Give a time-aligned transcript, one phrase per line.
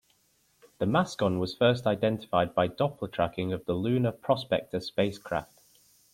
[0.79, 5.53] The mascon was first identified by Doppler tracking of the Lunar Prospector spacecraft.